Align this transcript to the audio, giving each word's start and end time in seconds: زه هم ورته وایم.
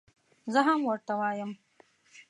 زه 0.53 0.59
هم 0.67 0.79
ورته 0.89 1.13
وایم. 1.19 1.51